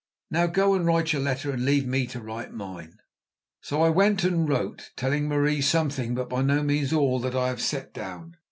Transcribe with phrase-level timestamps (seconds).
[0.31, 2.97] Now go and write your letter, and leave me to write mine."
[3.61, 7.35] So I went and wrote, telling Marie something, but by no means all of that
[7.35, 8.33] I have set down.